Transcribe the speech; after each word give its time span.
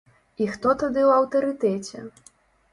І 0.45 0.47
хто 0.53 0.71
тады 0.85 1.05
ў 1.09 1.11
аўтарытэце? 1.19 2.05